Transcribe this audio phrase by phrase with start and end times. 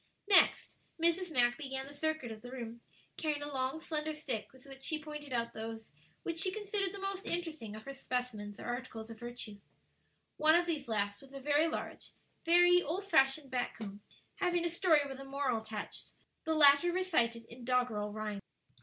[0.27, 1.31] Next, Mrs.
[1.31, 2.81] Mack began the circuit of the room,
[3.17, 5.91] carrying a long slender stick with which she pointed out those
[6.23, 9.59] which she considered the most interesting of her specimens or articles of virtu.
[10.37, 12.13] One of these last was a very large,
[12.45, 14.01] very old fashioned back comb,
[14.37, 16.13] having a story with a moral attached,
[16.45, 18.41] the latter recited in doggerel rhyme.